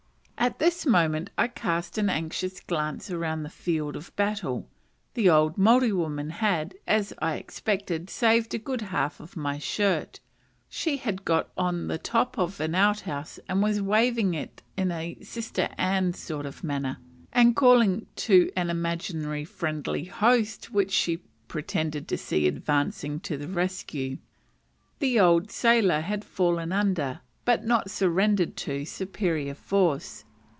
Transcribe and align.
At 0.41 0.57
this 0.57 0.87
moment 0.87 1.29
I 1.37 1.47
cast 1.47 1.99
an 1.99 2.09
anxious 2.09 2.61
glance 2.61 3.11
around 3.11 3.43
the 3.43 3.49
field 3.49 3.95
of 3.95 4.13
battle. 4.15 4.67
The 5.13 5.29
old 5.29 5.55
Maori 5.55 5.91
woman 5.91 6.31
had, 6.31 6.73
as 6.87 7.13
I 7.19 7.35
expected, 7.35 8.09
saved 8.09 8.55
a 8.55 8.57
good 8.57 8.81
half 8.81 9.19
of 9.19 9.37
my 9.37 9.59
shirt; 9.59 10.19
she 10.67 10.97
had 10.97 11.23
got 11.25 11.51
on 11.55 11.85
the 11.85 11.99
top 11.99 12.39
of 12.39 12.59
an 12.59 12.73
outhouse, 12.73 13.39
and 13.47 13.61
was 13.61 13.83
waving 13.83 14.33
it 14.33 14.63
in 14.75 14.89
a 14.91 15.13
"Sister 15.21 15.69
Anne" 15.77 16.13
sort 16.13 16.47
of 16.47 16.63
manner, 16.63 16.97
and 17.31 17.55
calling 17.55 18.07
to 18.15 18.49
an 18.55 18.71
imaginary 18.71 19.45
friendly 19.45 20.05
host 20.05 20.71
which 20.71 20.89
she 20.91 21.17
pretended 21.47 22.07
to 22.07 22.17
see 22.17 22.47
advancing 22.47 23.19
to 23.19 23.37
the 23.37 23.47
rescue. 23.47 24.17
The 24.97 25.19
old 25.19 25.51
sailor 25.51 25.99
had 26.01 26.25
fallen 26.25 26.71
under, 26.71 27.21
but 27.45 27.63
not 27.63 27.91
surrendered 27.91 28.57
to, 28.57 28.85
superior 28.85 29.53
force. 29.53 30.25